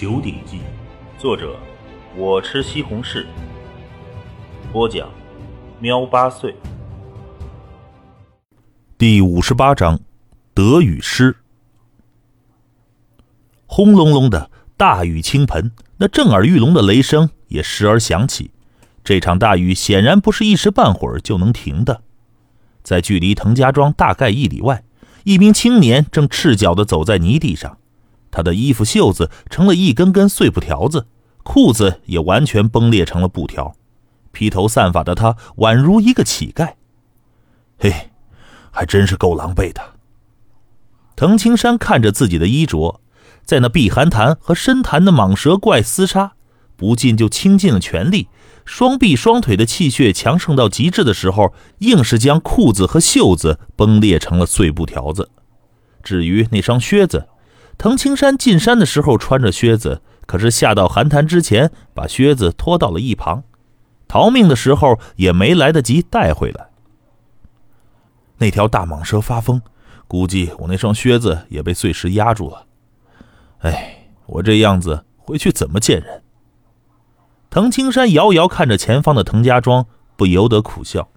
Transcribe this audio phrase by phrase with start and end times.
[0.00, 0.58] 九鼎记》，
[1.20, 1.56] 作者
[2.16, 3.26] 我吃西红柿，
[4.72, 5.10] 播讲
[5.80, 6.54] 喵八岁。
[8.96, 9.98] 第五十八章，
[10.54, 11.34] 得与失。
[13.66, 18.52] 轰隆隆的大雨倾盆，那震耳欲聋的雷声也时而响起。
[19.02, 22.02] 这场大雨显然不是一时半会儿就能停的。
[22.84, 24.84] 在距离滕家庄大概一里外，
[25.24, 27.78] 一名青年正赤脚的走在泥地上，
[28.30, 31.06] 他的衣服袖子成了一根根碎布条子，
[31.42, 33.74] 裤子也完全崩裂成了布条，
[34.32, 36.74] 披头散发的他宛如一个乞丐。
[37.78, 38.10] 嘿，
[38.70, 39.80] 还真是够狼狈的。
[41.16, 43.00] 滕青山看着自己的衣着，
[43.44, 46.32] 在那避寒潭和深潭的蟒蛇怪厮杀，
[46.76, 48.28] 不禁就倾尽了全力。
[48.64, 55.30] 双臂双腿的气血强盛到极致的时候，硬是将裤子和袖子崩裂成了碎布条子。
[56.02, 57.28] 至于那双靴子，
[57.78, 63.44] 滕青山进山的时候穿着靴子，可是下到寒潭之前把靴子拖到了一旁，
[64.08, 66.70] 逃命的时候也没来得及带回来。
[68.38, 69.62] 那条大蟒蛇发疯，
[70.08, 72.66] 估计我那双靴子也被碎石压住了。
[73.60, 76.22] 哎，我这样子回去怎么见人？
[77.48, 81.08] 滕青山遥遥看着前方的滕家庄，不由得苦笑。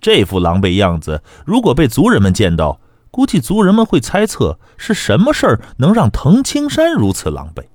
[0.00, 2.80] 这副狼狈样子，如果被族人们见到，
[3.12, 7.66] 估计族人们会猜测是什么事儿能让滕青山如此狼狈。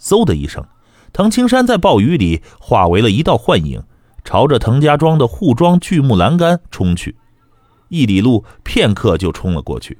[0.00, 0.64] 嗖的一声，
[1.12, 3.82] 滕青山在暴雨里化为了一道幻影，
[4.24, 7.16] 朝着滕家庄的护庄巨木栏杆冲去。
[7.88, 9.98] 一里路，片刻就冲了过去，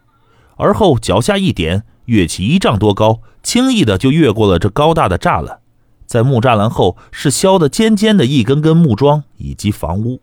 [0.56, 5.59] 而后脚下一点，跃起一丈多高，轻易的就越过了这高大的栅栏。
[6.06, 10.22] 在木栅栏后是削得尖尖的一根根木桩以及房屋，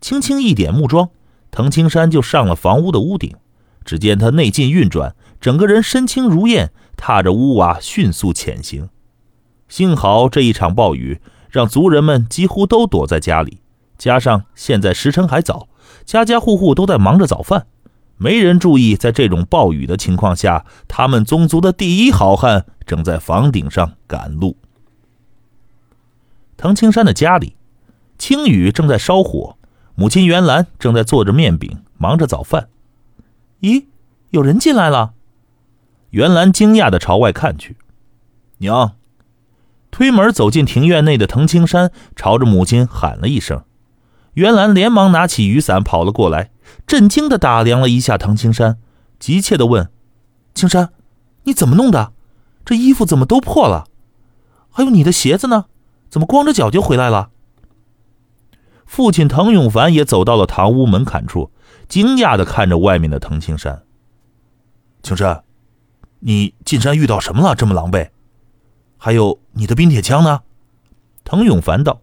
[0.00, 1.10] 轻轻一点木桩，
[1.52, 3.32] 滕青山就上了房屋的屋顶。
[3.84, 8.88] 只见他内劲运转，整个人身轻如燕，踏着屋瓦迅速潜行。
[9.68, 13.60] 幸好这一场暴雨让族人们几乎都躲在家里，
[13.98, 15.68] 加上现在时辰还早，
[16.04, 17.66] 家家户户都在忙着早饭，
[18.16, 24.56] 没人注意在这种暴雨的情况下，他们宗族的第一好汉正在房顶上赶路。
[26.56, 27.56] 滕青山的家里，
[28.16, 29.56] 青雨正在烧火，
[29.94, 32.68] 母亲袁兰正在做着面饼，忙着早饭。
[33.60, 33.84] 咦，
[34.30, 35.12] 有人进来了！
[36.10, 37.76] 袁兰惊讶的朝外看去，
[38.58, 38.92] 娘。
[39.90, 43.62] 推门走进庭院内的滕青山朝着母亲喊了一声，
[44.34, 46.50] 袁兰连忙拿起雨伞跑了过来，
[46.86, 48.78] 震惊的打量了一下滕青山，
[49.18, 49.90] 急切的问
[50.54, 50.90] ：“青山，
[51.44, 52.12] 你怎么弄的？
[52.64, 53.84] 这衣服怎么都破了？
[54.70, 55.66] 还有你的鞋子呢？”
[56.08, 57.30] 怎么光着脚就回来了？
[58.92, 61.50] 父亲滕永凡也走到了堂屋门槛处，
[61.88, 63.84] 惊讶的看着外面的滕青山。
[65.02, 65.44] 青山，
[66.18, 67.54] 你进山遇到什么了？
[67.54, 68.10] 这么狼狈？
[68.98, 70.42] 还有你的冰铁枪呢？
[71.24, 72.02] 滕永凡道。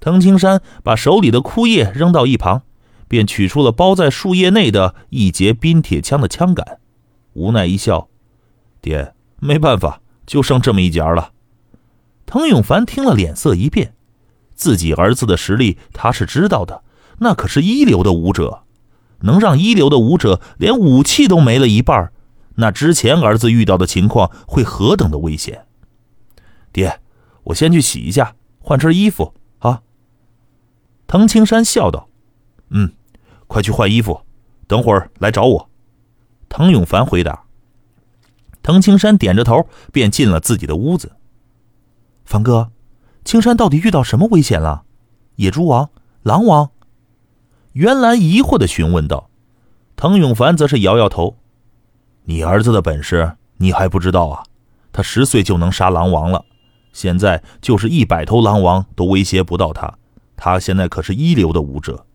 [0.00, 2.62] 滕青山把手里的枯叶扔到一旁，
[3.06, 6.80] 便取出了包在树叶内的一节冰铁枪的枪杆，
[7.34, 8.08] 无奈一笑
[8.82, 11.30] ：“爹，没办法，就剩这么一截了。”
[12.26, 13.94] 滕永凡听了，脸色一变。
[14.56, 16.82] 自己儿子的实力他是知道的，
[17.18, 18.64] 那可是一流的武者，
[19.20, 22.10] 能让一流的武者连武器都没了一半，
[22.56, 25.66] 那之前儿子遇到的情况会何等的危险？
[26.72, 27.00] 爹，
[27.44, 29.82] 我先去洗一下，换身衣服啊。
[31.06, 32.08] 滕青山笑道
[32.70, 32.92] ：“嗯，
[33.46, 34.20] 快去换衣服，
[34.66, 35.70] 等会儿来找我。”
[36.48, 37.44] 滕永凡回答。
[38.62, 41.12] 滕青山点着头，便进了自己的屋子。
[42.24, 42.70] 凡哥，
[43.26, 44.84] 青山到底遇到什么危险了？
[45.34, 45.90] 野猪王、
[46.22, 46.70] 狼王？
[47.72, 49.28] 袁兰疑惑的询问道。
[49.96, 51.36] 滕永凡则是摇摇头
[52.26, 54.44] ：“你儿子的本事你还不知道啊？
[54.92, 56.44] 他十岁就能杀狼王了，
[56.92, 59.92] 现在就是一百头狼王都威胁不到他。
[60.36, 62.06] 他现在可是一流的武者，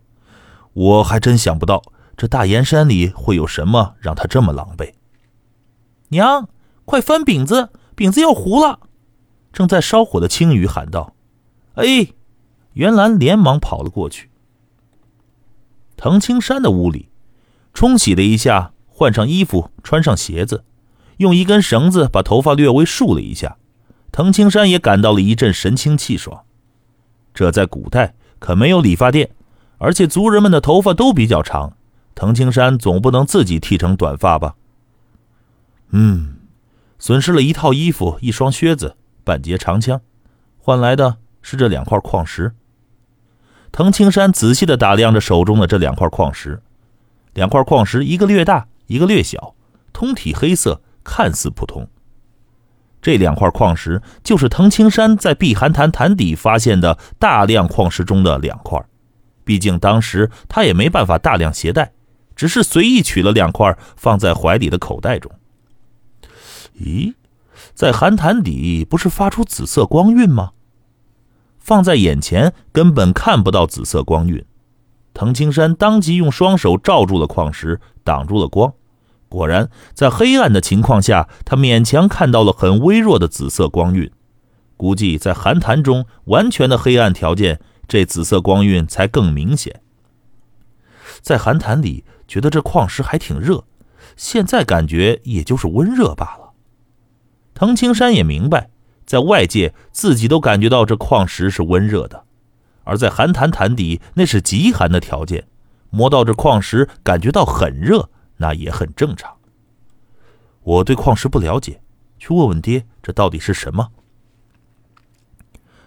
[0.71, 1.81] 我还真想不到
[2.15, 4.93] 这大岩山里会有什么让他这么狼狈。”
[6.07, 6.47] 娘，
[6.85, 8.79] 快翻饼子，饼子要糊了。
[9.51, 11.13] 正在烧火的青雨喊道
[11.75, 12.07] ：“哎！”
[12.73, 14.29] 袁兰连忙跑了过去。
[15.97, 17.09] 藤青山的屋里，
[17.73, 20.63] 冲洗了一下，换上衣服，穿上鞋子，
[21.17, 23.57] 用一根绳子把头发略微束了一下。
[24.13, 26.43] 藤青山也感到了一阵神清气爽。
[27.33, 29.31] 这在古代可没有理发店，
[29.77, 31.75] 而且族人们的头发都比较长，
[32.15, 34.55] 藤青山总不能自己剃成短发吧？
[35.89, 36.37] 嗯，
[36.97, 38.95] 损失了一套衣服，一双靴子。
[39.23, 40.01] 半截长枪，
[40.57, 42.53] 换来的是这两块矿石。
[43.71, 46.61] 滕青山仔细的打量着手中的这两块矿石，
[47.33, 49.55] 两块矿石一个略大，一个略小，
[49.93, 51.87] 通体黑色，看似普通。
[53.01, 58.79] 这两块矿石就是藤青山在碧寒潭潭底发现的大量矿石中的两块。
[59.43, 61.93] 毕竟当时他也没办法大量携带，
[62.35, 65.31] 只是随意取了两块放在怀里的口袋中。
[66.79, 67.13] 咦，
[67.81, 70.51] 在寒潭底不是发出紫色光晕吗？
[71.57, 74.45] 放在眼前根本看不到紫色光晕。
[75.15, 78.71] 藤青山当即用双手罩住了矿石，挡住了光。
[79.27, 84.11] 果然，在黑暗的情况下，他勉强看到了很微弱的紫色光晕。
[84.77, 89.81] 估计在寒潭中完全的黑暗条件，这紫色光晕才更明显。
[91.19, 93.63] 在寒潭里，觉得这矿石还挺热，
[94.15, 96.40] 现在感觉也就是温热罢了。
[97.61, 98.71] 滕青山也明白，
[99.05, 102.23] 在外界自己都感觉到这矿石是温热的。
[102.85, 105.47] 而在寒潭潭底，那是极寒的条件，
[105.91, 109.35] 摸到这矿石感觉到很热，那也很正常。
[110.63, 111.79] 我对矿石不了解，
[112.17, 113.89] 去问问爹，这到底是什么？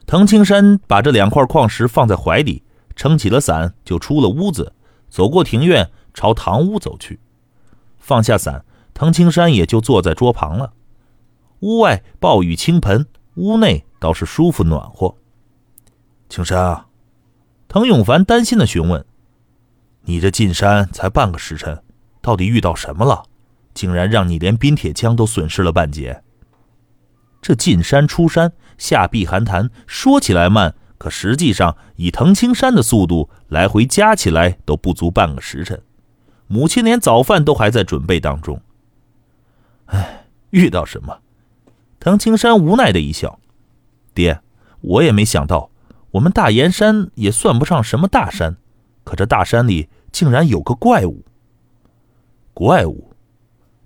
[0.07, 2.63] 藤青山把这两块矿石放在怀里，
[2.95, 4.73] 撑起了伞，就出了屋子，
[5.11, 7.19] 走过庭院，朝堂屋走去。
[7.99, 10.73] 放下伞，藤青山也就坐在桌旁了。
[11.65, 13.07] 屋外暴雨倾盆，
[13.37, 15.17] 屋内倒是舒服暖和。
[16.29, 16.89] 青山啊，
[17.69, 19.03] 滕永凡担心的询问
[20.05, 21.83] ：“你这进山才半个时辰，
[22.21, 23.23] 到底遇到什么了？
[23.73, 26.23] 竟然让你连冰铁枪都损失了半截？
[27.41, 35.83] 这进山出山下碧寒潭，说起来慢，可实际上以滕青山的速度，来回加起来都不足半个时辰。
[36.47, 38.61] 母亲连早饭都还在准备当中。
[39.87, 41.21] 哎，遇到什么？”
[42.05, 43.41] 唐青山无奈的一笑
[44.13, 44.43] ：“爹，
[44.83, 45.71] 我也没想到。”
[46.13, 48.59] 我们大岩山也算不上什么大山，
[49.05, 51.25] 可这大山里竟然有个怪物。
[52.53, 53.15] 怪物，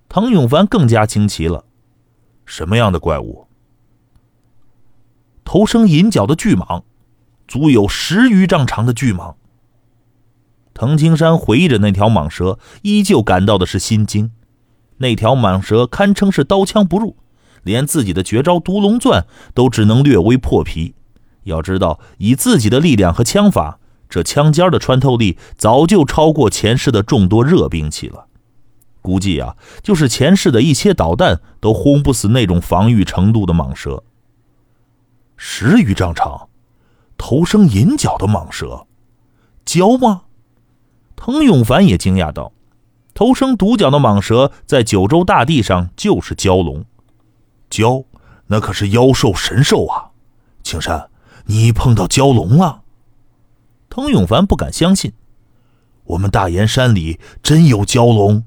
[0.08, 1.64] 唐永凡更加惊奇了。
[2.44, 3.46] 什么样的怪物？
[5.44, 6.82] 头生银角的巨蟒，
[7.46, 9.36] 足有十余丈长的巨蟒。
[10.74, 14.32] 藤青山回忆着那条蟒蛇，依旧感到的是心惊。
[14.96, 17.16] 那条蟒蛇堪称是刀枪不入，
[17.62, 20.94] 连自己的绝招毒龙钻都只能略微破皮。
[21.44, 23.78] 要知道，以自己的力量和枪法，
[24.08, 28.26] 这枪尖的穿透力早就超过前世的众多热兵器了。
[29.00, 34.02] 估计啊，就是前世的一些导弹都轰不死那种防御程度的蟒蛇。
[35.36, 36.48] 十余丈长，
[37.16, 38.86] 头生银角的蟒蛇，
[39.64, 40.22] 蛟吗？
[41.16, 42.52] 滕永凡也惊讶道
[43.14, 46.84] ：“头生独角的蟒蛇在九州大地上就是蛟龙，
[47.70, 48.04] 蛟
[48.46, 50.10] 那可是妖兽神兽啊，
[50.62, 51.10] 青山。”
[51.50, 52.82] 你碰到蛟龙了？
[53.88, 55.14] 滕永凡不敢相信，
[56.04, 58.44] 我们大岩山里真有蛟龙。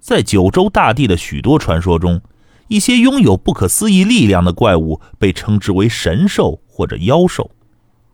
[0.00, 2.22] 在九州大地的许多传说中，
[2.68, 7.50] 一些拥有不可思议力量的怪物被称之为神兽或者妖兽。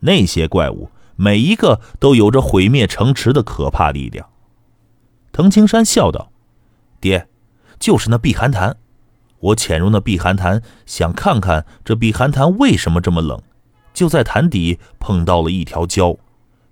[0.01, 4.29] 那些怪物每一个都有着毁灭城池的可怕力量。
[5.31, 6.33] 滕青山笑道
[7.01, 7.29] ：“爹，
[7.79, 8.77] 就是那碧寒潭。
[9.41, 13.41] 我潜入那碧寒潭，想看看这碧寒潭为什么这么冷。”
[13.95, 16.19] 就在潭底碰到了一条蛟，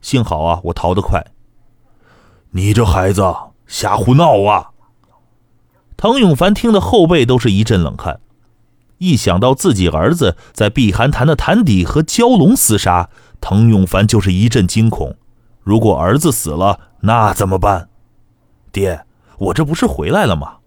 [0.01, 1.27] 幸好啊，我逃得快。
[2.51, 3.23] 你这孩子
[3.67, 4.71] 瞎胡闹啊！
[5.97, 8.21] 滕永凡听得后背都是一阵冷汗，
[8.99, 15.17] 一想到自己儿子在碧寒潭的潭底和蛟龙厮杀，滕永凡就是一阵惊恐。
[15.63, 17.89] 如果儿子死了，那怎么办？
[18.71, 19.05] 爹，
[19.39, 20.59] 我这不是回来了吗？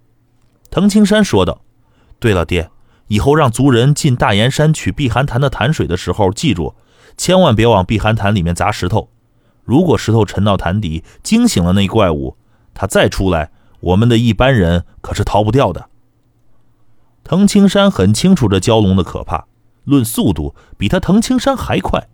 [0.70, 1.62] 滕青山说道。
[2.20, 2.70] 对了，爹。
[3.08, 6.76] 以后让族人进大岩山取碧寒潭的潭水的时候，记住，
[7.18, 9.10] 千万别往碧寒潭里面砸石头。
[9.64, 12.38] 如果石头沉到潭底，惊醒了那怪物，
[12.76, 15.90] 他再出来，我们的一般人可是逃不掉的。
[17.24, 19.46] 藤青山很清楚这蛟龙的可怕，
[19.84, 22.08] 论速度比他藤青山还快。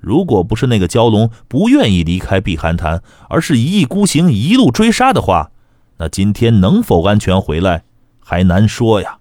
[0.00, 5.50] 如果不是那个蛟龙不愿意离开碧寒潭，而是一意孤行一路追杀的话，
[5.98, 7.84] 那今天能否安全回来
[8.18, 9.18] 还难说呀。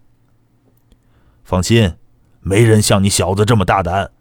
[1.44, 1.94] 放心，
[2.40, 4.12] 没人像你小子这么大胆。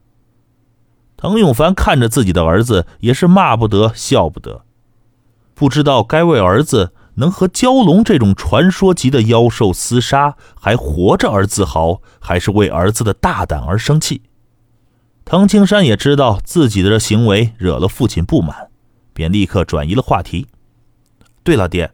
[1.16, 4.64] 滕永凡看着自己的儿子，也是骂不得，笑不得，
[5.54, 14.22] 不知道该为儿子能和蛟龙这种传说级的妖兽厮杀还活着而自豪，还是为儿子的大胆而生气。
[15.26, 18.70] 滕青山也知道自己的行为惹了父亲不满，
[19.12, 20.46] 便立刻转移了话题。
[21.44, 21.92] 对了，爹，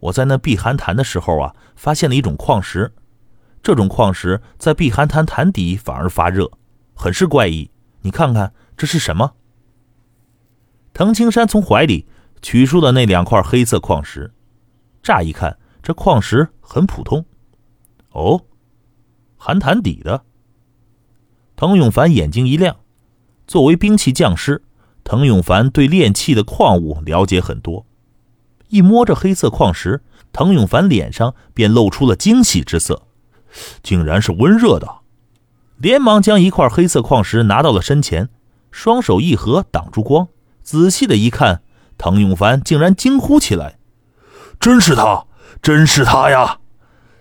[0.00, 2.92] 我在那碧寒潭的时候啊，发现了一种矿石。
[3.66, 6.48] 这种矿石在碧寒潭潭底反而发热，
[6.94, 7.68] 很是怪异。
[8.02, 9.32] 你看看这是什么？
[10.92, 12.06] 藤青山从怀里
[12.40, 14.32] 取出的那两块黑色矿石，
[15.02, 17.24] 乍一看，这矿石很普通。
[18.12, 18.44] 哦，
[19.36, 20.22] 寒潭底的。
[21.56, 22.76] 滕永凡眼睛一亮，
[23.48, 24.62] 作为兵器匠师，
[25.02, 27.84] 滕永凡对炼器的矿物了解很多。
[28.68, 33.05] 一摸着黑色矿石，滕永凡脸上便露出了惊喜之色，
[33.82, 35.00] 竟然是温热的，
[35.76, 38.28] 连忙将一块黑色矿石拿到了身前，
[38.70, 40.28] 双手一合挡住光，
[40.62, 41.62] 仔细的一看，
[41.98, 43.78] 滕永凡竟然惊呼起来
[44.58, 45.26] ：“真是他，
[45.62, 46.58] 真是他呀！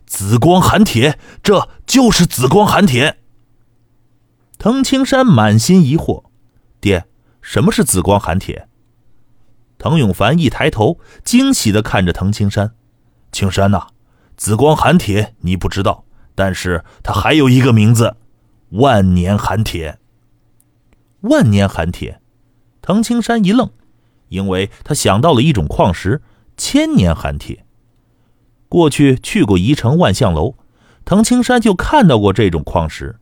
[0.05, 3.17] 紫光寒铁，这就是紫光寒铁。”
[4.57, 6.23] 滕青山满心疑惑
[6.79, 7.05] ：“爹，
[7.41, 8.69] 什么是紫光寒铁？”
[9.77, 12.73] 滕永凡一抬头，惊喜的看着滕青山
[13.33, 13.87] ：“青山呐，
[14.37, 16.04] 紫光寒铁你不知道，
[16.35, 18.17] 但是它还有一个名字——
[18.69, 19.97] 万年寒铁。”
[21.21, 22.21] 万年寒铁，
[22.83, 23.71] 滕青山一愣，
[24.29, 26.21] 因为他想到了一种矿石——
[26.55, 27.65] 千年寒铁。
[28.69, 30.55] 过去去过宜城万象楼，
[31.03, 33.17] 滕青山就看到过这种矿石。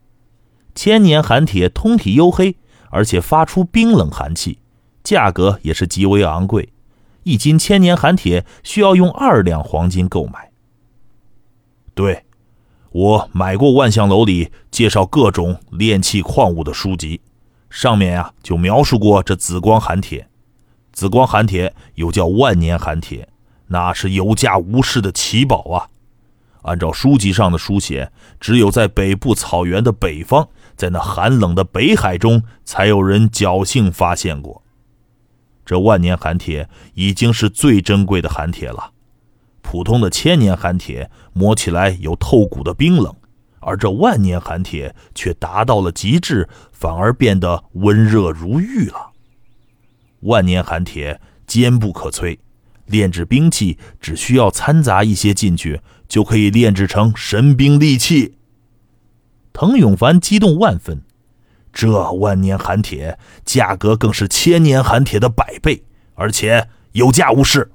[0.76, 2.58] 千年寒铁通体黝黑，
[2.90, 4.60] 而且发出冰冷寒气，
[5.04, 6.74] 价格也是极为昂贵，
[7.24, 10.52] 一斤千年寒铁需要用二两黄金购买。
[11.94, 12.26] 对，
[12.94, 17.20] 我买过万象楼里介绍各种炼器矿物的书籍，
[17.68, 20.28] 上面呀就描述过这紫光寒铁。
[20.92, 23.28] 紫光寒铁又叫万年寒铁，
[23.66, 25.90] 那是有价无市的奇宝啊！
[26.62, 30.48] 按照书籍上的书写，只有在北部草原的北方。
[30.76, 34.62] 在那寒冷的北海中，才有人侥幸发现过。
[35.66, 38.93] 这万年寒铁已经是最珍贵的寒铁了。
[39.74, 43.12] 普通的千年寒铁摸起来有透骨的冰冷，
[43.60, 49.10] 而这万年寒铁却达到了极致，反而变得温热如玉了。
[50.20, 52.38] 万年寒铁坚不可摧，
[52.86, 58.36] 炼制兵器只需要掺杂一些进去，就可以炼制成神兵利器。
[59.54, 61.02] 滕永凡激动万分，
[61.74, 67.72] 这万年寒铁价格更是千年寒铁的百倍，而且有价无市。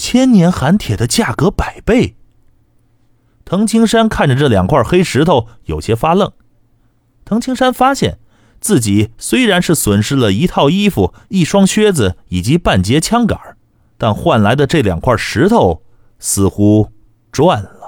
[0.00, 2.16] 千年寒铁的价格百倍。
[3.44, 6.32] 藤青山看着这两块黑石头，有些发愣。
[7.26, 8.18] 藤青山发现
[8.62, 13.38] 自己虽然是损失了一套衣服、一双靴子以及半截枪杆，
[13.98, 15.82] 但换来的这两块石头
[16.18, 16.90] 似乎
[17.30, 17.79] 赚了。